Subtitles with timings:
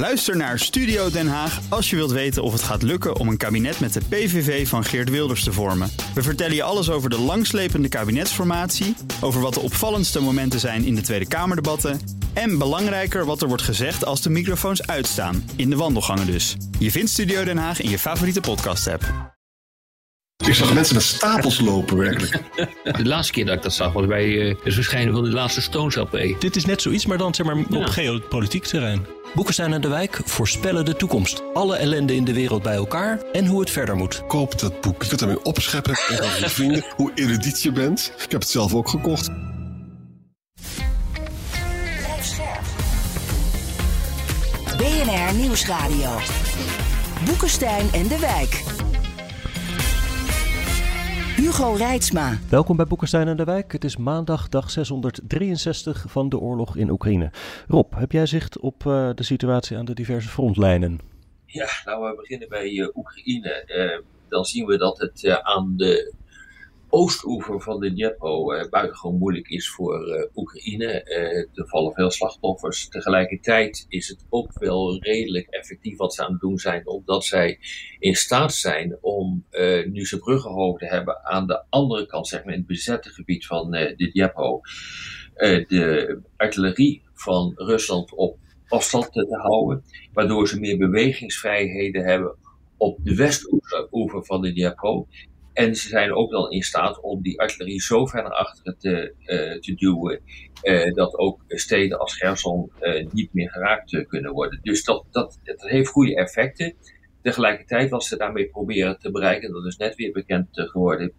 [0.00, 3.36] Luister naar Studio Den Haag als je wilt weten of het gaat lukken om een
[3.36, 5.90] kabinet met de PVV van Geert Wilders te vormen.
[6.14, 10.94] We vertellen je alles over de langslepende kabinetsformatie, over wat de opvallendste momenten zijn in
[10.94, 12.00] de Tweede Kamerdebatten
[12.32, 16.56] en belangrijker wat er wordt gezegd als de microfoons uitstaan, in de wandelgangen dus.
[16.78, 19.04] Je vindt Studio Den Haag in je favoriete podcast-app.
[20.46, 22.42] Ik zag mensen met stapels lopen, werkelijk.
[22.98, 25.60] De laatste keer dat ik dat zag was bij uh, het verschijnen van de laatste
[25.60, 26.18] Stones LP.
[26.38, 29.06] Dit is net zoiets, maar dan zeg maar op geopolitiek terrein.
[29.34, 31.42] Boekenstein en de Wijk voorspellen de toekomst.
[31.54, 34.26] Alle ellende in de wereld bij elkaar en hoe het verder moet.
[34.26, 35.02] Koop dat boek.
[35.02, 38.12] Je kunt ermee opscheppen en aan je vrienden hoe erudiet je bent.
[38.24, 39.30] Ik heb het zelf ook gekocht.
[44.76, 46.10] BNR Nieuwsradio.
[47.24, 48.79] Boekenstein en de Wijk.
[51.40, 52.38] Hugo Reitsma.
[52.48, 53.72] Welkom bij Boekenstein en de Wijk.
[53.72, 57.30] Het is maandag, dag 663 van de oorlog in Oekraïne.
[57.68, 60.98] Rob, heb jij zicht op uh, de situatie aan de diverse frontlijnen?
[61.46, 63.64] Ja, nou we beginnen bij uh, Oekraïne.
[63.66, 66.12] Uh, dan zien we dat het aan de
[66.90, 70.86] oostoever van de Dnieper uh, buitengewoon moeilijk is voor uh, Oekraïne.
[71.04, 72.88] Uh, er vallen veel slachtoffers.
[72.88, 77.58] Tegelijkertijd is het ook wel redelijk effectief wat ze aan het doen zijn, omdat zij
[77.98, 79.44] in staat zijn om,
[79.92, 83.70] nu ze bruggenhoofden hebben, aan de andere kant, zeg maar in het bezette gebied van
[83.70, 84.60] de Dnieper,
[85.68, 92.36] de artillerie van Rusland op afstand te houden, waardoor ze meer bewegingsvrijheden hebben
[92.76, 95.04] op de westoever van de Dnieper.
[95.52, 99.14] En ze zijn ook dan in staat om die artillerie zo ver naar achteren te,
[99.26, 100.20] uh, te duwen,
[100.62, 102.72] uh, dat ook steden als Gerson
[103.10, 104.58] niet meer geraakt kunnen worden.
[104.62, 106.74] Dus dat, dat, dat heeft goede effecten.
[107.22, 111.12] Tegelijkertijd, wat ze daarmee proberen te bereiken, dat is net weer bekend geworden,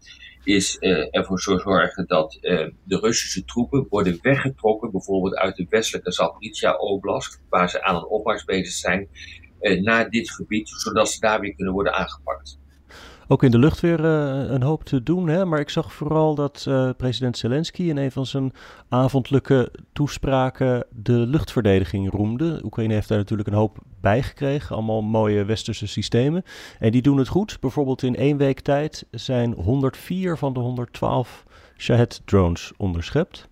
[0.43, 0.77] is
[1.11, 7.83] ervoor zorgen dat de Russische troepen worden weggetrokken, bijvoorbeeld uit de westelijke Zaporizhia-oblast, waar ze
[7.83, 9.09] aan een opmars bezig zijn,
[9.83, 12.59] naar dit gebied, zodat ze daar weer kunnen worden aangepakt
[13.31, 15.27] ook in de lucht weer uh, een hoop te doen.
[15.27, 15.45] Hè?
[15.45, 18.53] Maar ik zag vooral dat uh, president Zelensky in een van zijn
[18.89, 22.59] avondelijke toespraken de luchtverdediging roemde.
[22.63, 24.75] Oekraïne heeft daar natuurlijk een hoop bij gekregen.
[24.75, 26.43] Allemaal mooie westerse systemen.
[26.79, 27.57] En die doen het goed.
[27.59, 31.45] Bijvoorbeeld in één week tijd zijn 104 van de 112
[31.77, 33.47] Shahed-drones onderschept.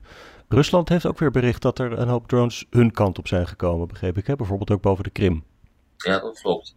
[0.47, 3.87] Rusland heeft ook weer bericht dat er een hoop drones hun kant op zijn gekomen,
[3.87, 4.27] begreep ik.
[4.27, 4.35] Hè?
[4.35, 5.43] Bijvoorbeeld ook boven de Krim.
[6.05, 6.75] Ja, dat klopt.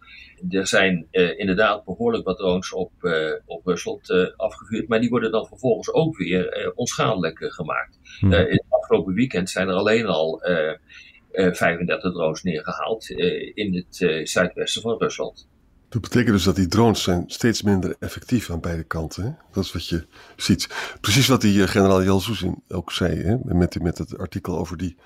[0.50, 5.10] Er zijn uh, inderdaad behoorlijk wat drones op, uh, op Rusland uh, afgevuurd, maar die
[5.10, 7.99] worden dan vervolgens ook weer onschadelijk gemaakt.
[8.19, 8.32] Hmm.
[8.32, 10.41] in het afgelopen weekend zijn er alleen al
[11.32, 13.11] 35 drones neergehaald
[13.55, 15.49] in het zuidwesten van Rusland.
[15.88, 19.25] Dat betekent dus dat die drones zijn steeds minder effectief aan beide kanten.
[19.25, 19.31] Hè?
[19.53, 20.06] Dat is wat je
[20.37, 20.69] ziet.
[21.00, 23.37] Precies wat die generaal Jelzuzin ook zei, hè?
[23.43, 24.97] Met, met het artikel over die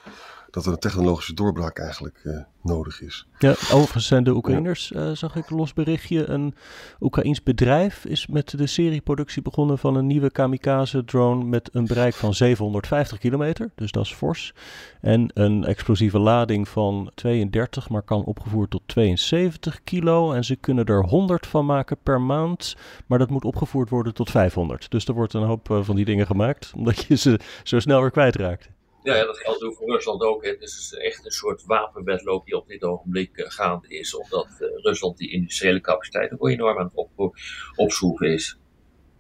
[0.51, 3.27] dat er een technologische doorbraak eigenlijk uh, nodig is.
[3.39, 6.29] Ja, overigens zijn de Oekraïners, uh, zag ik een los berichtje.
[6.29, 6.55] Een
[7.01, 12.35] Oekraïns bedrijf is met de serieproductie begonnen van een nieuwe kamikaze-drone met een bereik van
[12.35, 13.71] 750 kilometer.
[13.75, 14.55] Dus dat is fors.
[15.01, 20.33] En een explosieve lading van 32, maar kan opgevoerd tot 72 kilo.
[20.33, 22.77] En ze kunnen er 100 van maken per maand,
[23.07, 24.91] maar dat moet opgevoerd worden tot 500.
[24.91, 28.11] Dus er wordt een hoop van die dingen gemaakt, omdat je ze zo snel weer
[28.11, 28.75] kwijtraakt.
[29.15, 30.45] Ja, dat geldt ook voor Rusland ook.
[30.45, 30.51] Hè.
[30.51, 34.15] Het is echt een soort wapenwedloop die op dit ogenblik uh, gaande is.
[34.15, 37.37] Omdat uh, Rusland die industriële capaciteit ook enorm aan het op,
[37.77, 38.59] opschroeven is.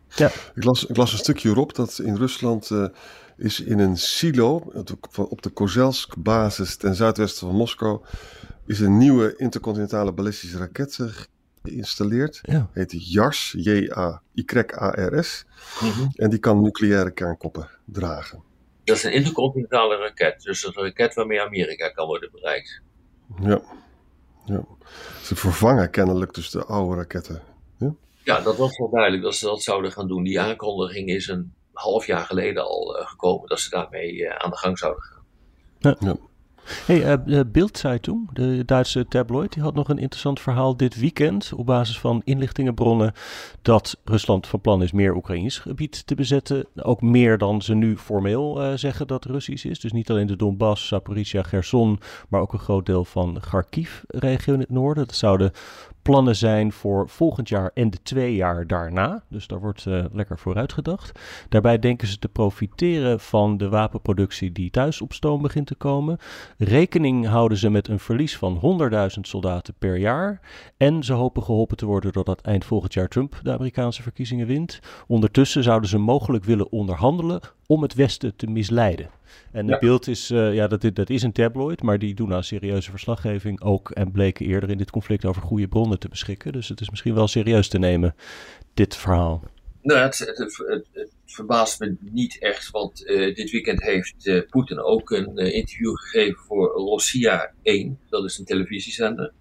[0.09, 0.31] Ja.
[0.55, 2.87] Ik, las, ik las een stukje erop dat in Rusland uh,
[3.37, 4.73] is in een silo
[5.17, 8.01] op de Kozelsk-basis ten zuidwesten van Moskou
[8.67, 10.99] is een nieuwe intercontinentale ballistische raket
[11.63, 12.39] geïnstalleerd.
[12.43, 12.69] Ja.
[12.73, 15.45] Heet JARS, J-A-Y-A-R-S.
[15.81, 16.11] Mm -hmm.
[16.15, 18.43] En die kan nucleaire kernkoppen dragen.
[18.87, 20.43] Dat is een intercontinentale raket.
[20.43, 22.81] Dus een raket waarmee Amerika kan worden bereikt.
[23.41, 23.61] Ja.
[24.45, 24.65] ja.
[25.23, 27.43] Ze vervangen kennelijk dus de oude raketten.
[27.79, 30.23] Ja, ja dat was wel duidelijk dat ze dat zouden gaan doen.
[30.23, 34.51] Die aankondiging is een half jaar geleden al uh, gekomen dat ze daarmee uh, aan
[34.51, 35.25] de gang zouden gaan.
[35.79, 35.97] Ja.
[35.99, 36.17] ja.
[36.87, 41.67] Hey, uh, Bild-Zeitung, de Duitse tabloid, die had nog een interessant verhaal dit weekend op
[41.67, 43.12] basis van inlichtingenbronnen
[43.62, 46.67] dat Rusland van plan is meer Oekraïns gebied te bezetten.
[46.76, 49.81] Ook meer dan ze nu formeel uh, zeggen dat Russisch is.
[49.81, 54.61] Dus niet alleen de Donbass, Zaporizhia, Gerson, maar ook een groot deel van Kharkiv-regio in
[54.61, 55.06] het noorden.
[55.06, 55.52] Dat zouden
[56.06, 59.23] plannen zijn voor volgend jaar en de twee jaar daarna.
[59.29, 61.20] Dus daar wordt uh, lekker vooruit gedacht.
[61.49, 66.19] Daarbij denken ze te profiteren van de wapenproductie die thuis op stoom begint te komen.
[66.58, 70.41] Rekening houden ze met een verlies van 100.000 soldaten per jaar.
[70.76, 74.81] En ze hopen geholpen te worden doordat eind volgend jaar Trump de Amerikaanse verkiezingen wint.
[75.06, 79.11] Ondertussen zouden ze mogelijk willen onderhandelen om het Westen te misleiden.
[79.53, 82.45] En het beeld is, uh, ja, dat, dat is een tabloid, maar die doen aan
[82.45, 86.53] serieuze verslaggeving ook en bleken eerder in dit conflict over goede bronnen te beschikken.
[86.53, 88.15] Dus het is misschien wel serieus te nemen,
[88.75, 89.43] dit verhaal.
[89.83, 90.39] Nou, het, het,
[90.93, 95.97] het, verbaast me niet echt, want uh, dit weekend heeft uh, Poetin ook een interview
[95.97, 99.33] gegeven voor Rossiya 1, dat is een televisiezender.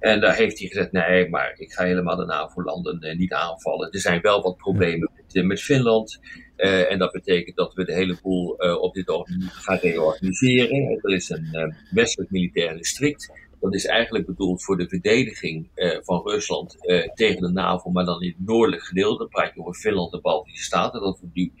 [0.00, 3.90] En daar heeft hij gezegd: nee, maar ik ga helemaal de NAVO-landen uh, niet aanvallen.
[3.90, 6.20] Er zijn wel wat problemen met, met Finland.
[6.56, 10.98] Uh, en dat betekent dat we de hele boel uh, op dit ogenblik gaan reorganiseren.
[11.02, 13.32] Er is een westelijk militair district.
[13.60, 15.68] Dat is eigenlijk bedoeld voor de verdediging
[16.00, 16.76] van Rusland
[17.14, 19.18] tegen de NAVO, maar dan in het noordelijk gedeelte.
[19.18, 21.00] Dan praat je over Finland en Baltische Staten.
[21.00, 21.52] Dat wordt nu,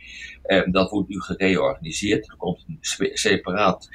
[0.72, 2.28] dat wordt nu gereorganiseerd.
[2.30, 2.78] Er komt een
[3.12, 3.88] separaat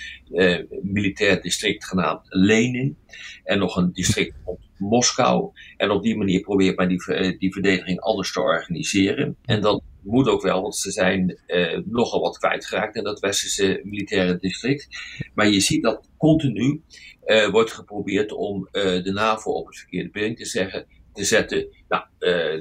[0.82, 2.98] militair district genaamd Lenin.
[3.44, 5.52] En nog een district op Moskou.
[5.78, 9.38] En op die manier probeert men die, die verdediging anders te organiseren.
[9.46, 13.82] En dat moet ook wel, want ze zijn uh, nogal wat kwijtgeraakt in dat westerse
[13.84, 14.88] militaire district.
[15.34, 16.82] Maar je ziet dat continu
[17.26, 21.68] uh, wordt geprobeerd om uh, de NAVO op het verkeerde been te, te zetten.
[21.88, 22.04] Nou,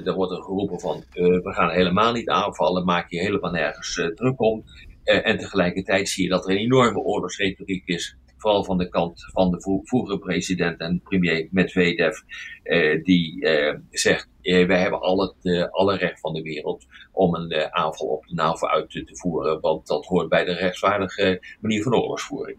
[0.05, 4.41] er wordt er geroepen van we gaan helemaal niet aanvallen, maak je helemaal nergens druk
[4.41, 4.63] om.
[5.03, 9.51] en tegelijkertijd zie je dat er een enorme oorlogsretoriek is vooral van de kant van
[9.51, 12.17] de vroegere president en premier Medvedev,
[12.63, 17.35] eh, die eh, zegt: eh, wij hebben al het, alle recht van de wereld om
[17.35, 20.53] een eh, aanval op de NAVO uit te, te, voeren, want dat hoort bij de
[20.53, 22.57] rechtswaardige manier van oorlogsvoering.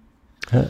[0.50, 0.69] Ja.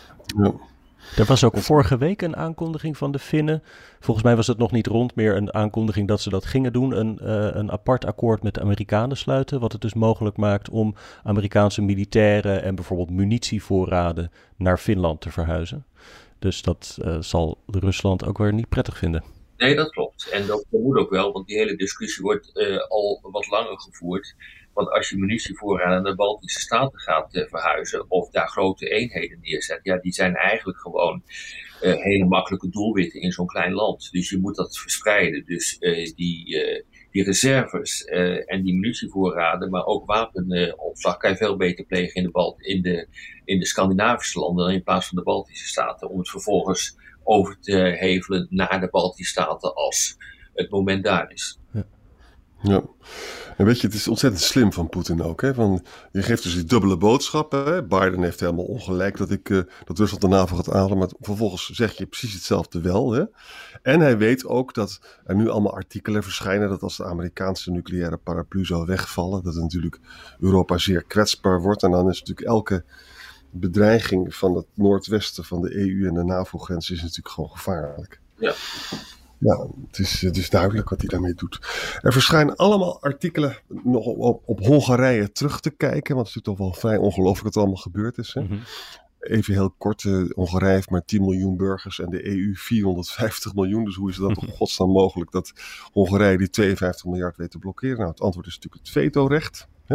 [1.17, 3.63] Er was ook vorige week een aankondiging van de Finnen.
[4.01, 6.99] Volgens mij was het nog niet rond, meer een aankondiging dat ze dat gingen doen.
[6.99, 9.61] Een, uh, een apart akkoord met de Amerikanen sluiten.
[9.61, 10.95] Wat het dus mogelijk maakt om
[11.25, 15.85] Amerikaanse militairen en bijvoorbeeld munitievoorraden naar Finland te verhuizen.
[16.39, 19.25] Dus dat uh, zal Rusland ook weer niet prettig vinden.
[19.57, 20.29] Nee, dat klopt.
[20.31, 24.35] En dat moet ook wel, want die hele discussie wordt uh, al wat langer gevoerd.
[24.77, 29.39] Want als je munitievoorraden naar de Baltische Staten gaat uh, verhuizen of daar grote eenheden
[29.41, 31.23] neerzet, ja, die zijn eigenlijk gewoon
[31.83, 34.09] uh, hele makkelijke doelwitten in zo'n klein land.
[34.13, 35.45] Dus je moet dat verspreiden.
[35.45, 36.59] Dus uh, die,
[37.11, 38.05] die reserves
[38.45, 43.09] en die munitievoorraden, maar ook wapenopslag kan je veel beter plegen in de, in, de,
[43.45, 46.11] in de Scandinavische landen dan in plaats van de Baltische Staten.
[46.11, 50.17] Om het vervolgens over te hevelen naar de Baltische Staten als
[50.55, 51.59] het moment daar is.
[52.67, 52.83] Ja.
[53.57, 55.41] En weet je, het is ontzettend slim van Poetin ook.
[55.41, 55.55] Hè?
[55.55, 57.65] Van, je geeft dus die dubbele boodschappen.
[57.65, 57.85] Hè?
[57.85, 60.99] Biden heeft helemaal ongelijk dat, ik, uh, dat Rusland de NAVO gaat aanvallen.
[60.99, 63.13] Maar vervolgens zeg je precies hetzelfde wel.
[63.13, 63.25] Hè?
[63.83, 66.69] En hij weet ook dat er nu allemaal artikelen verschijnen.
[66.69, 69.43] Dat als de Amerikaanse nucleaire paraplu zou wegvallen.
[69.43, 70.01] Dat natuurlijk
[70.41, 71.83] Europa zeer kwetsbaar wordt.
[71.83, 72.85] En dan is natuurlijk elke
[73.51, 78.21] bedreiging van het noordwesten van de EU en de NAVO-grens is natuurlijk gewoon gevaarlijk.
[78.39, 78.55] Ja.
[79.39, 81.59] Ja, het is, het is duidelijk wat hij daarmee doet.
[82.03, 86.15] Er verschijnen allemaal artikelen nog op, op Hongarije terug te kijken.
[86.15, 88.35] Want het is natuurlijk toch wel vrij ongelooflijk wat er allemaal gebeurd is.
[88.35, 88.41] Hè?
[88.41, 88.61] Mm -hmm.
[89.21, 93.85] Even heel kort, uh, Hongarije heeft maar 10 miljoen burgers en de EU 450 miljoen.
[93.85, 95.53] Dus hoe is het dan toch godsnaam mogelijk dat
[95.93, 97.97] Hongarije die 52 miljard weet te blokkeren?
[97.97, 99.69] Nou, het antwoord is natuurlijk het vetorecht.
[99.85, 99.95] Hè?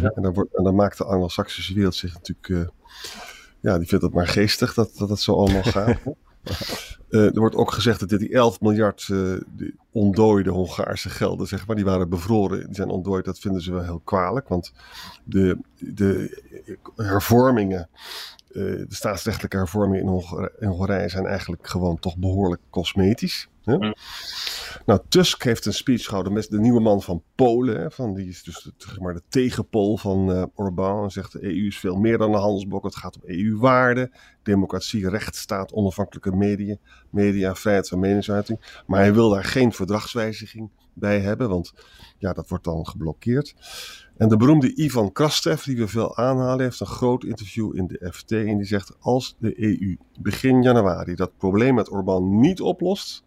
[0.00, 0.10] Ja.
[0.14, 2.48] En, dan wordt, en dan maakt de Anglo-Saxische wereld zich natuurlijk...
[2.48, 2.68] Uh,
[3.60, 5.98] ja, die vindt het maar geestig dat, dat het zo allemaal gaat.
[7.12, 9.40] Uh, er wordt ook gezegd dat dit die 11 miljard uh,
[9.92, 13.24] ontdooide Hongaarse gelden, zeg maar, die waren bevroren, die zijn ontdooid.
[13.24, 14.72] Dat vinden ze wel heel kwalijk, want
[15.24, 16.42] de, de
[16.96, 17.88] hervormingen,
[18.52, 23.48] uh, de staatsrechtelijke hervormingen in, Hongarije, in Hongarije zijn eigenlijk gewoon toch behoorlijk cosmetisch.
[23.64, 23.92] Hè?
[24.86, 27.80] Nou, Tusk heeft een speech gehouden met de nieuwe man van Polen.
[27.80, 31.02] Hè, van, die is dus de, maar, de tegenpol van uh, Orbán.
[31.02, 32.84] En zegt de EU is veel meer dan een handelsblok.
[32.84, 34.12] Het gaat om EU-waarden,
[34.42, 36.76] democratie, rechtsstaat, onafhankelijke media,
[37.10, 38.82] media, vrijheid van meningsuiting.
[38.86, 41.72] Maar hij wil daar geen verdragswijziging bij hebben, want
[42.18, 43.54] ja, dat wordt dan geblokkeerd.
[44.16, 48.10] En de beroemde Ivan Krastev, die we veel aanhalen, heeft een groot interview in de
[48.12, 48.32] FT.
[48.32, 53.24] En die zegt: Als de EU begin januari dat probleem met Orbán niet oplost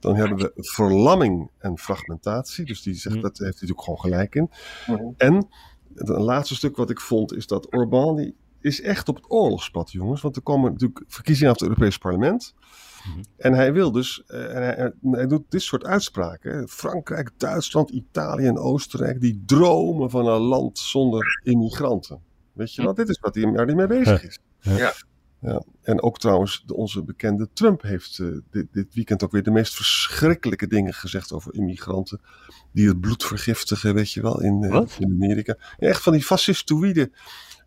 [0.00, 2.64] dan hebben we verlamming en fragmentatie.
[2.64, 4.50] Dus die zegt, dat heeft hij natuurlijk gewoon gelijk in.
[5.16, 5.48] En
[5.94, 9.90] het laatste stuk wat ik vond is dat Orbán die is echt op het oorlogspad,
[9.90, 10.20] jongens.
[10.20, 12.54] Want er komen natuurlijk verkiezingen af het Europees Parlement.
[13.36, 16.68] En hij wil dus, uh, en hij, hij, doet dit soort uitspraken.
[16.68, 22.20] Frankrijk, Duitsland, Italië en Oostenrijk, die dromen van een land zonder immigranten.
[22.52, 24.38] Weet je wel, dit is wat hij, waar hij mee bezig is.
[24.60, 24.76] Ja.
[24.76, 24.92] Ja,
[25.82, 29.50] en ook trouwens, de, onze bekende Trump heeft uh, dit, dit, weekend ook weer de
[29.50, 32.20] meest verschrikkelijke dingen gezegd over immigranten.
[32.72, 35.56] Die het bloed vergiftigen, weet je wel, in, uh, in Amerika.
[35.78, 37.10] Ja, echt van die fascistoïde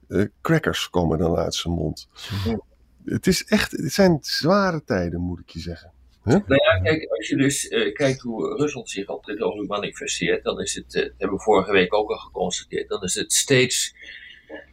[0.08, 2.08] uh, crackers komen dan uit zijn mond.
[2.46, 2.60] Ja.
[3.06, 5.92] Het is echt, het zijn zware tijden, moet ik je zeggen.
[6.24, 10.60] Nou ja, kijk, als je dus kijkt hoe Rusland zich op dit ogenblik manifesteert, dan
[10.60, 13.96] is het, dat hebben we vorige week ook al geconstateerd, dan is het steeds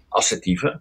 [0.08, 0.80] assertiever.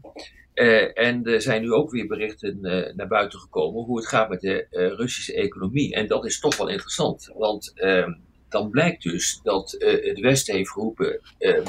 [0.60, 2.60] Uh, en er zijn nu ook weer berichten
[2.96, 5.94] naar buiten gekomen hoe het gaat met de Russische economie.
[5.94, 8.13] En dat is toch wel interessant, want ehm,
[8.50, 11.22] dan blijkt dus dat het Westen heeft geroepen,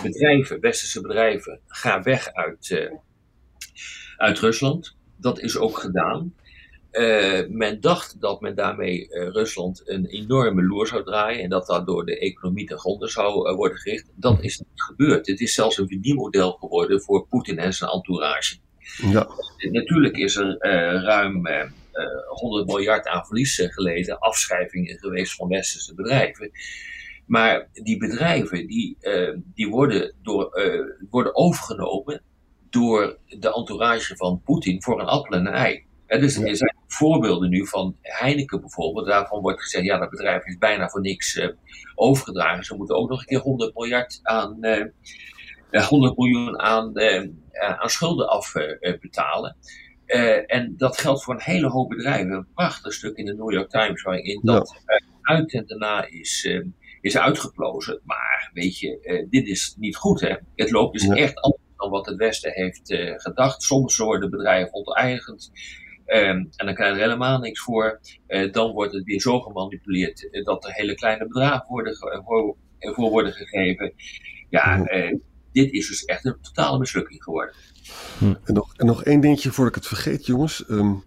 [0.02, 2.90] bedrijven, westerse bedrijven, ga weg uit,
[4.16, 4.96] uit Rusland.
[5.16, 6.34] Dat is ook gedaan.
[7.48, 12.18] Men dacht dat men daarmee Rusland een enorme loer zou draaien en dat daardoor de
[12.18, 14.10] economie ten gronde zou worden gericht.
[14.14, 15.26] Dat is niet gebeurd.
[15.26, 18.56] Het is zelfs een verdienmodel geworden voor Poetin en zijn entourage.
[18.96, 19.28] Ja.
[19.70, 20.56] Natuurlijk is er
[21.02, 21.48] ruim
[22.28, 26.50] 100 miljard aan verlies geleden, afschrijvingen geweest van westerse bedrijven.
[27.26, 28.96] Maar die bedrijven die,
[29.54, 30.60] die worden, door,
[31.10, 32.22] worden overgenomen
[32.70, 35.84] door de entourage van Poetin voor een appel en een ei.
[36.06, 39.06] dus er zijn voorbeelden nu van Heineken bijvoorbeeld.
[39.06, 41.48] Daarvan wordt gezegd, ja, dat bedrijf is bijna voor niks uh,
[41.94, 42.64] overgedragen.
[42.64, 44.86] Ze moeten ook nog een keer 100 miljard aan, uh, eh,
[45.70, 49.56] 100 miljoen aan, uh, aan schulden afbetalen.
[50.46, 52.32] en dat geldt voor een hele hoop bedrijven.
[52.32, 54.82] Een prachtig stuk in de New York Times waarin dat
[55.22, 56.48] uit en daarna is,
[57.00, 58.00] is uitgeplozen.
[58.04, 60.34] Maar weet je, dit is niet goed hè.
[60.54, 63.62] Het loopt dus echt anders dan wat het Westen heeft gedacht.
[63.62, 65.50] Soms worden bedrijven onteigend.
[66.12, 68.00] Um, en dan krijg je er helemaal niks voor.
[68.28, 72.56] Uh, dan wordt het weer zo gemanipuleerd uh, dat er hele kleine bedragen worden voor,
[72.80, 73.92] voor, worden gegeven.
[74.48, 74.84] Ja,
[75.52, 77.54] dit is dus echt een totale mislukking geworden.
[78.18, 78.34] Hm.
[78.44, 80.64] En, nog, en nog één dingetje voordat ik het vergeet, jongens.
[80.68, 81.04] Um,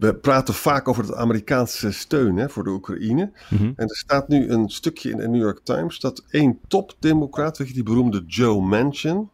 [0.00, 3.32] we praten vaak over het Amerikaanse steun hè, voor de Oekraïne.
[3.48, 3.72] Mm -hmm.
[3.76, 7.68] En er staat nu een stukje in de New York Times dat één topdemocraat, weet
[7.68, 9.30] je, die beroemde Joe Manchin,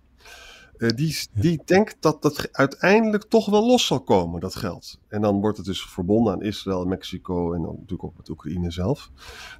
[0.78, 4.98] uh, die, die denkt dat dat uiteindelijk toch wel los zal komen, dat geld.
[5.08, 8.70] En dan wordt het dus verbonden aan Israël, Mexico en dan natuurlijk ook met Oekraïne
[8.70, 9.10] zelf.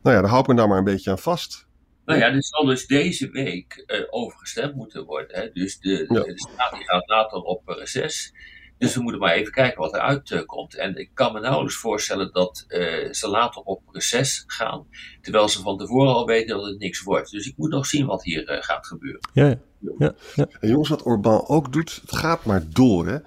[0.03, 1.66] Nou ja, daar houdt men daar maar een beetje aan vast.
[2.07, 5.41] Nou ja, er zal dus deze week uh, over gestemd moeten worden.
[5.41, 5.51] Hè?
[5.53, 6.21] Dus de, ja.
[6.21, 8.35] de, de staat die gaat later op reces.
[8.79, 10.75] Dus we moeten maar even kijken wat eruit uh, komt.
[10.75, 14.87] En ik kan me nauwelijks voorstellen dat uh, ze later op reces gaan.
[15.21, 17.31] Terwijl ze van tevoren al weten dat het niks wordt.
[17.31, 19.21] Dus ik moet nog zien wat hier uh, gaat gebeuren.
[19.33, 19.59] Ja,
[19.99, 20.47] ja, ja.
[20.61, 23.07] En jongens, wat Orbán ook doet, het gaat maar door.
[23.07, 23.19] Hè?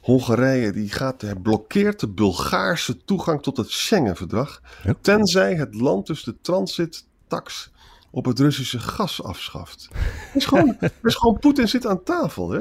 [0.00, 4.62] Hongarije die gaat, blokkeert de Bulgaarse toegang tot het Schengen-verdrag.
[4.84, 4.94] Ja.
[5.00, 7.72] Tenzij het land dus de transittax
[8.14, 9.88] op het Russische gas afschaft.
[9.92, 10.00] Dat
[10.34, 12.60] is gewoon, is gewoon Poetin zit aan tafel, hè?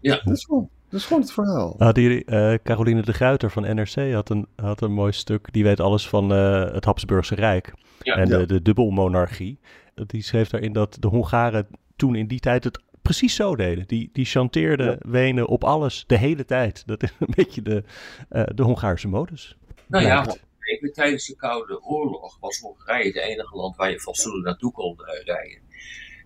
[0.00, 0.20] Ja.
[0.24, 0.68] Dat is gewoon...
[0.88, 1.74] Dat is gewoon het verhaal.
[1.78, 5.52] Nou, die, uh, Caroline de Gruiter van NRC had een, had een mooi stuk.
[5.52, 8.38] Die weet alles van uh, het Habsburgse Rijk ja, en ja.
[8.38, 9.58] de, de dubbelmonarchie.
[10.06, 13.86] Die schreef daarin dat de Hongaren toen in die tijd het precies zo deden.
[13.86, 15.10] Die, die chanteerden ja.
[15.10, 16.82] Wenen op alles de hele tijd.
[16.86, 17.84] Dat is een beetje de,
[18.30, 19.56] uh, de Hongaarse modus.
[19.86, 20.26] Nou ja,
[20.92, 25.62] tijdens de Koude Oorlog was Hongarije het enige land waar je fatsoenlijk naartoe kon rijden.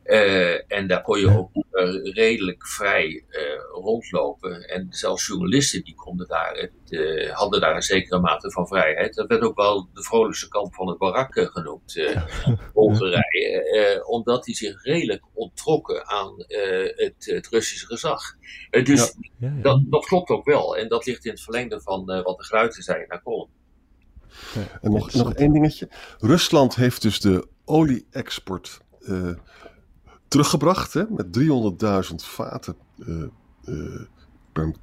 [0.06, 3.40] Uh, en daar kon je ook uh, redelijk vrij uh,
[3.72, 4.68] rondlopen.
[4.68, 9.14] En zelfs journalisten die konden daar het, hadden daar een zekere mate van vrijheid.
[9.14, 12.16] Dat werd ook wel de vrolijkste kant van het barak genoemd,
[12.72, 14.04] Hongarije.
[14.06, 18.22] omdat die zich redelijk onttrokken aan het, het, Russische gezag.
[18.70, 19.30] dus ja.
[19.38, 19.62] Ja, ja.
[19.62, 20.76] Dat, dat, klopt ook wel.
[20.76, 23.22] En dat ligt in het verlengde van wat de Gruiten zei naar
[24.80, 25.88] En nog, nog één dingetje.
[26.18, 28.80] Rusland heeft dus de olie-export
[30.28, 33.22] teruggebracht hè, met 300.000 vaten uh,
[33.64, 34.00] uh,
[34.52, 34.74] per,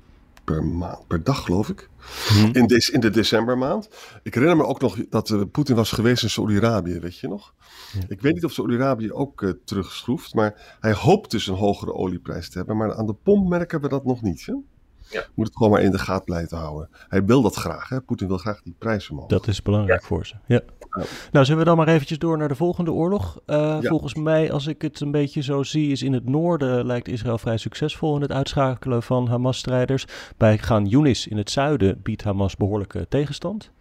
[0.44, 1.90] per, maand, per dag, geloof ik.
[2.28, 2.54] Hmm.
[2.54, 3.90] In, de, in de decembermaand.
[4.24, 7.54] Ik herinner me ook nog dat Poetin was geweest in Saudi-Arabië, weet je nog?
[7.94, 8.00] Ja.
[8.08, 12.58] Ik weet niet of Saudi-Arabië ook terugschroeft, maar hij hoopt dus een hogere olieprijs te
[12.58, 12.78] hebben.
[12.78, 14.46] Maar aan de pomp merken we dat nog niet.
[14.46, 14.54] Hè?
[15.10, 15.24] Ja.
[15.34, 16.90] Moet het gewoon maar in de gaten blijven houden.
[17.08, 17.90] Hij wil dat graag.
[17.90, 18.02] Hè?
[18.02, 19.28] Poetin wil graag die prijzen omhoog.
[19.28, 20.08] Dat is belangrijk ja.
[20.08, 20.36] voor ze.
[20.46, 20.62] Ja.
[21.32, 23.40] Nou, zullen we dan maar eventjes door naar de volgende oorlog?
[23.46, 23.90] Uh, ja.
[23.90, 27.38] Volgens mij, als ik het een beetje zo zie, is in het noorden lijkt Israël
[27.38, 30.06] vrij succesvol in het uitschakelen van Hamas-strijders.
[30.38, 33.72] Bij Gaan Yunis in het zuiden biedt Hamas behoorlijke tegenstand.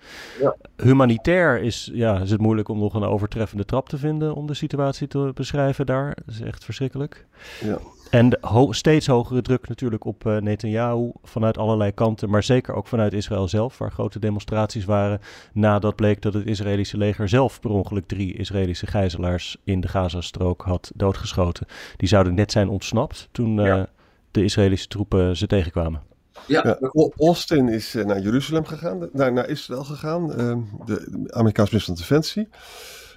[0.41, 0.57] Ja.
[0.77, 4.55] Humanitair is, ja, is het moeilijk om nog een overtreffende trap te vinden om de
[4.55, 6.17] situatie te beschrijven daar.
[6.25, 7.27] Dat is echt verschrikkelijk.
[7.61, 7.79] Ja.
[8.13, 12.87] En ho steeds hogere druk natuurlijk op uh, Netanyahu vanuit allerlei kanten, maar zeker ook
[12.87, 15.21] vanuit Israël zelf, waar grote demonstraties waren
[15.53, 20.63] nadat bleek dat het Israëlische leger zelf per ongeluk drie Israëlische gijzelaars in de Gazastrook
[20.63, 21.67] had doodgeschoten.
[21.97, 23.87] Die zouden net zijn ontsnapt toen uh, ja.
[24.31, 26.01] de Israëlische troepen ze tegenkwamen.
[26.47, 26.79] Ja.
[27.19, 30.27] Austin is naar Jeruzalem gegaan, naar, naar Israël gegaan,
[30.85, 32.49] de Amerikaanse minister van Defensie.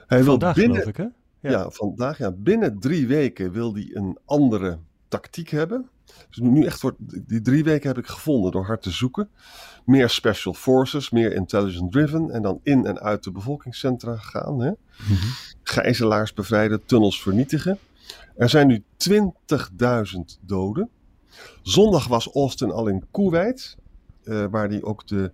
[0.08, 0.54] Hij wil binnen...
[0.56, 1.06] geloof ik, hè?
[1.46, 1.52] Ja.
[1.52, 1.70] ja.
[1.70, 2.18] vandaag.
[2.18, 5.90] Ja, binnen drie weken wil hij een andere tactiek hebben.
[6.30, 6.98] Dus nu echt wordt,
[7.28, 9.30] die drie weken heb ik gevonden door hard te zoeken.
[9.86, 12.32] Meer special forces, meer intelligent driven.
[12.32, 14.62] En dan in en uit de bevolkingscentra gaan.
[14.62, 14.72] Hè?
[15.64, 17.78] Gijzelaars bevrijden, tunnels vernietigen.
[18.36, 19.20] Er zijn nu 20.000
[20.42, 20.90] doden.
[21.62, 23.78] Zondag was Austin al in Kuwait.
[24.24, 25.32] eh, waar hij ook de,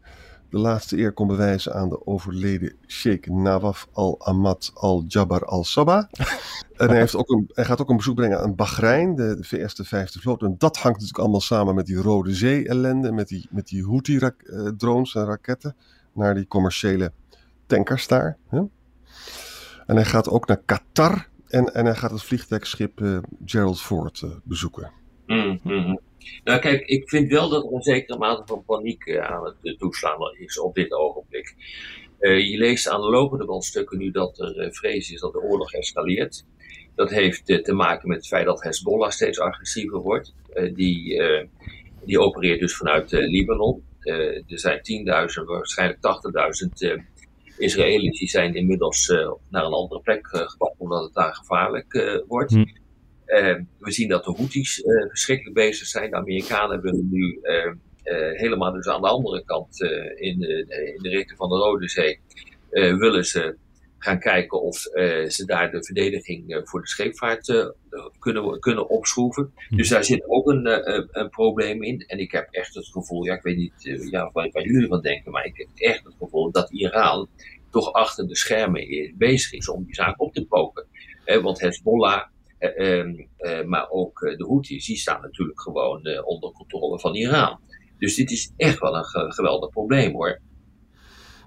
[0.51, 6.03] de laatste eer kon bewijzen aan de overleden Sheikh Nawaf al-Ahmad al-Jabbar al-Sabah.
[6.77, 9.43] en hij, heeft ook een, hij gaat ook een bezoek brengen aan Bahrein, de, de
[9.43, 10.41] VS de vijfde vloot.
[10.41, 15.15] En dat hangt natuurlijk allemaal samen met die Rode Zee-ellende, met die, met die Houthi-drones
[15.15, 15.75] en raketten
[16.13, 17.11] naar die commerciële
[17.65, 18.37] tankers daar.
[18.47, 18.61] Hè?
[19.85, 24.21] En hij gaat ook naar Qatar en, en hij gaat het vliegtuigschip eh, Gerald Ford
[24.21, 24.91] eh, bezoeken.
[25.25, 25.99] Mm, mm.
[26.43, 29.55] Nou kijk, ik vind wel dat er een zekere mate van paniek eh, aan het
[29.61, 31.55] eh, toeslaan is op dit ogenblik.
[32.19, 35.41] Eh, je leest aan de lopende band stukken nu dat er vrees is dat de
[35.41, 36.45] oorlog escaleert.
[36.95, 40.33] Dat heeft te maken met het feit dat Hezbollah steeds agressiever wordt.
[40.73, 41.21] Die,
[42.05, 43.83] die opereert dus vanuit Libanon.
[43.99, 44.79] Er zijn
[45.39, 45.99] 10.000, waarschijnlijk
[46.63, 47.01] 80.000 eh,
[47.57, 49.07] Israëli's die zijn inmiddels
[49.49, 52.51] naar een andere plek gebracht omdat het daar gevaarlijk wordt.
[52.51, 52.65] Hm.
[53.31, 56.09] Eh, we zien dat de Houthis eh, verschrikkelijk bezig zijn.
[56.09, 57.65] De Amerikanen willen nu eh,
[58.03, 59.89] eh, helemaal dus aan de andere kant, eh,
[60.27, 62.19] in, de, in de richting van de Rode Zee,
[62.69, 63.55] willen ze
[63.97, 64.77] gaan kijken of
[65.27, 67.69] ze daar de verdediging voor de scheepvaart
[68.19, 69.53] kunnen, kunnen opschroeven.
[69.69, 70.65] Dus daar zit ook een,
[71.19, 72.03] een- probleem in.
[72.07, 73.73] En ik heb echt het gevoel, ja, ik weet niet
[74.11, 77.29] ja, waar, waar jullie van denken, maar ik heb echt het gevoel dat Iran
[77.71, 80.85] toch achter de schermen bezig is om die zaak op te poken.
[81.25, 82.29] Eh, want Hezbollah ehm,
[83.65, 87.59] maar ook eh, de Houthis, die staan natuurlijk gewoon eh, onder controle van Iran.
[87.97, 90.39] Dus dit is echt wel een ge- geweldig probleem hoor.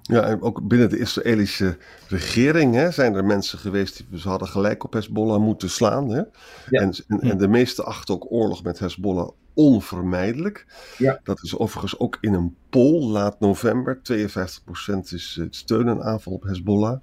[0.02, 1.76] Ja, en ook binnen de Israëlische
[2.08, 6.08] regering hè, zijn er mensen geweest die ze hadden gelijk op Hezbollah moeten slaan.
[6.10, 6.16] Hè?
[6.18, 6.26] Ja.
[6.80, 10.66] En, en, en de meesten achten ook oorlog met Hezbollah onvermijdelijk.
[10.98, 11.20] Ja.
[11.22, 13.96] Dat is overigens ook in een poll laat november.
[13.96, 14.00] 52%
[15.12, 16.98] is eh, steun en aanval op Hezbollah.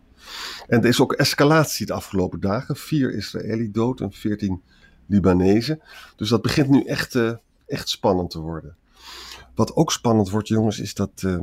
[0.67, 2.75] En er is ook escalatie de afgelopen dagen.
[2.75, 4.61] Vier Israëli dood en 14
[5.05, 5.81] Libanezen.
[6.15, 7.31] Dus dat begint nu echt, eh,
[7.67, 8.75] echt spannend te worden.
[9.55, 11.41] Wat ook spannend wordt, jongens, is dat eh,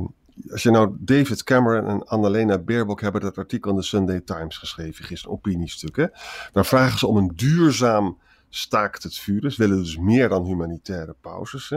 [0.51, 4.57] als je nou David Cameron en Annalena Baerbock hebben dat artikel in de Sunday Times
[4.57, 5.95] geschreven, gisteren opiniestuk.
[5.95, 6.05] Hè?
[6.51, 8.17] Daar vragen ze om een duurzaam
[8.49, 9.51] staakt het vuren.
[9.51, 11.69] Ze willen dus meer dan humanitaire pauzes.
[11.69, 11.75] Hè?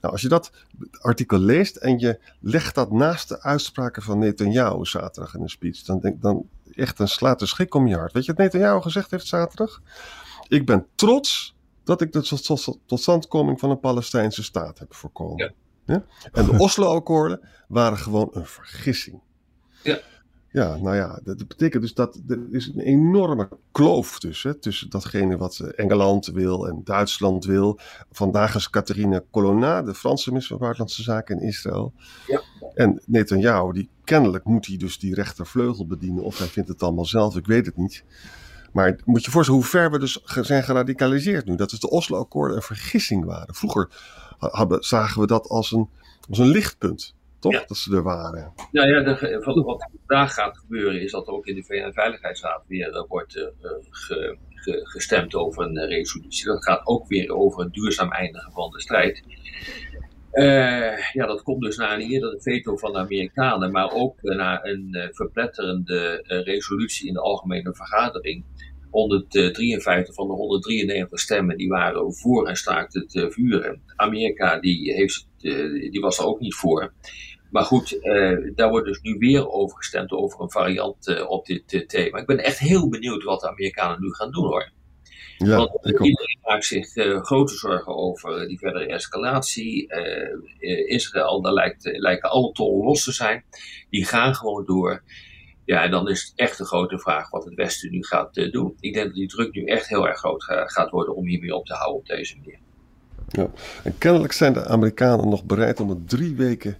[0.00, 0.50] Nou, als je dat
[1.00, 5.82] artikel leest en je legt dat naast de uitspraken van Netanyahu zaterdag in een speech,
[5.82, 8.12] dan denk dan echt, dan slaat de schrik om je hart.
[8.12, 9.82] Weet je wat Netanyahu gezegd heeft zaterdag?
[10.48, 15.36] Ik ben trots dat ik de tot- tot- totstandkoming van een Palestijnse staat heb voorkomen.
[15.86, 15.94] Ja.
[15.94, 16.04] Ja?
[16.32, 19.20] En de Oslo-akkoorden waren gewoon een vergissing.
[19.82, 19.98] Ja.
[20.50, 24.60] Ja, nou ja, dat betekent dus dat er is een enorme kloof tussen.
[24.60, 27.78] Tussen datgene wat eh, Engeland wil en Duitsland wil.
[28.12, 31.92] Vandaag is Catherine Colonna, de Franse minister van Buitenlandse Zaken in Israël.
[32.26, 32.42] Ja.
[32.74, 36.22] En Netanyahu, die kennelijk moet hij dus die rechtervleugel bedienen.
[36.22, 38.04] Of hij vindt het allemaal zelf, ik weet het niet.
[38.72, 41.56] Maar moet je voorstellen hoe ver we dus zijn geradicaliseerd nu.
[41.56, 43.54] Dat is de Oslo-akkoorden een vergissing waren.
[43.54, 43.88] Vroeger
[44.38, 45.88] ha- hadden, zagen we dat als een,
[46.28, 47.14] als een lichtpunt.
[47.40, 47.52] Toch?
[47.52, 47.64] Ja.
[47.66, 48.52] Dat ze er waren.
[48.72, 52.62] Nou ja, de, wat, wat vandaag gaat gebeuren is dat er ook in de VN-veiligheidsraad
[52.66, 53.46] weer eh, wordt eh,
[53.90, 56.46] ge- ge- gestemd over een eh, resolutie.
[56.46, 59.22] Dat gaat ook weer over een duurzaam eindigen van de strijd.
[60.30, 64.36] Eh, ja, dat komt dus na een eerdere veto van de Amerikanen, maar ook eh,
[64.36, 68.44] na een eh, verpletterende eh, resolutie in de Algemene Vergadering.
[68.90, 73.82] 153 van de 193 stemmen die waren voor en staakt het eh, vuren.
[73.96, 76.92] Amerika die heeft, eh, die was er ook niet voor.
[77.50, 81.46] Maar goed, eh, daar wordt dus nu weer over gestemd over een variant eh, op
[81.46, 82.18] dit eh, thema.
[82.18, 84.70] Ik ben echt heel benieuwd wat de Amerikanen nu gaan doen hoor.
[85.36, 89.86] Ja, Want iedereen maakt zich grote zorgen over die verdere escalatie.
[90.86, 93.44] Israël, daar lijkt, lijken alle tollen los te zijn.
[93.90, 95.02] Die gaan gewoon door.
[95.68, 98.52] Ja, en dan is het echt de grote vraag wat het Westen nu gaat eh,
[98.52, 98.76] doen.
[98.80, 101.54] Ik denk dat die druk nu echt heel erg groot ga- gaat worden om hiermee
[101.54, 102.58] op te houden op deze manier.
[103.84, 106.76] En kennelijk zijn de Amerikanen nog bereid om het drie weken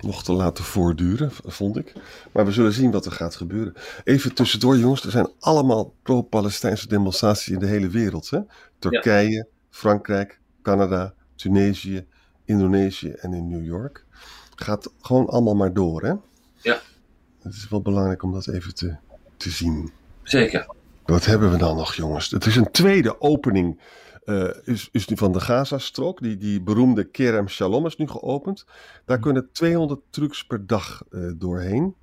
[0.00, 1.92] nog te laten voortduren, vond ik.
[2.32, 3.74] Maar we zullen zien wat er gaat gebeuren.
[4.04, 5.04] Even tussendoor, jongens.
[5.04, 8.30] Er zijn allemaal pro-Palestijnse demonstraties in de hele wereld.
[8.30, 8.40] Hè?
[8.78, 12.06] Turkije, Frankrijk, Canada, Tunesië,
[12.44, 14.04] Indonesië en in New York.
[14.56, 16.12] Gaat gewoon allemaal maar door, hè?
[16.62, 16.80] Ja.
[17.44, 18.96] Het is wel belangrijk om dat even te,
[19.36, 19.90] te zien.
[20.22, 20.66] Zeker.
[21.04, 22.30] Wat hebben we dan nog, jongens?
[22.30, 23.80] Het is een tweede opening.
[24.24, 26.20] eh, is, is nu van de Gazastrook.
[26.22, 28.66] Die, die beroemde Kerem Shalom is nu geopend.
[29.04, 31.94] Daar kunnen 200 trucks per dag eh, doorheen.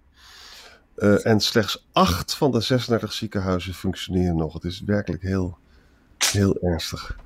[0.95, 4.54] Eh, en slechts acht van de 36 ziekenhuizen functioneren nog.
[4.54, 5.58] Het is werkelijk heel,
[6.32, 7.17] heel ernstig.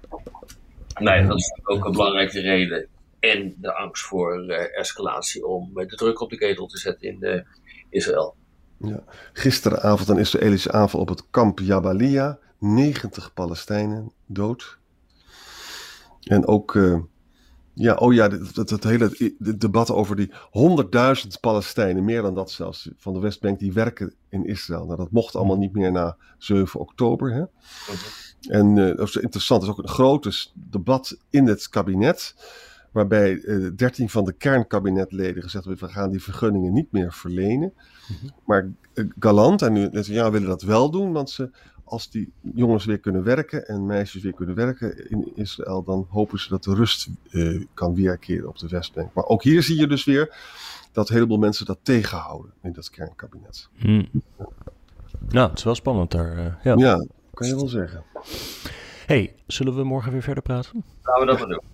[0.99, 2.87] Nee, dat is ook een belangrijke reden.
[3.33, 7.45] En de angst voor escalatie om de druk op de ketel te zetten in
[7.89, 8.35] Israël.
[8.77, 9.03] Ja.
[9.33, 12.39] Gisteravond een Israëlische aanval op het kamp Jabalia.
[12.59, 14.77] 90 Palestijnen dood.
[16.23, 16.99] En ook, uh,
[17.73, 23.13] ja, oh ja, het, hele debat over die 100.000 Palestijnen, meer dan dat zelfs, van
[23.13, 24.85] de Westbank, die werken in Israël.
[24.85, 27.33] Nou, dat mocht allemaal niet meer na 7 oktober.
[27.33, 27.43] Hè?
[28.49, 32.35] En uh, dat is interessant, er is ook een groot debat in het kabinet
[32.95, 37.73] waarbij uh, 13 van de kernkabinetleden gezegd hebben: we gaan die vergunningen niet meer verlenen.
[38.07, 38.33] Mhm.
[38.45, 41.49] Maar uh, Galant en nu ja, willen dat wel doen, want ze,
[41.83, 46.39] als die jongens weer kunnen werken en meisjes weer kunnen werken in Israël, dan hopen
[46.39, 49.13] ze dat de rust uh, kan weerkeren op de Westbank.
[49.13, 50.35] Maar ook hier zie je dus weer
[50.91, 53.69] dat een heleboel mensen dat tegenhouden in dat kernkabinet.
[55.29, 56.37] Nou, het is wel spannend daar.
[56.37, 56.75] Uh, ja.
[56.75, 58.03] ja, kan je wel zeggen.
[59.05, 60.83] hey, zullen we morgen weer verder praten?
[61.03, 61.73] Laten we dat maar doen.